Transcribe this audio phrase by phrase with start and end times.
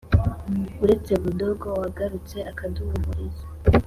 [0.83, 3.45] usibye mudogo wagarutse akaduhumuriza